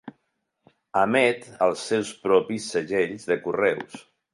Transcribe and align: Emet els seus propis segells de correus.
Emet 1.01 1.47
els 1.67 1.85
seus 1.91 2.17
propis 2.27 2.75
segells 2.77 3.33
de 3.35 3.43
correus. 3.49 4.07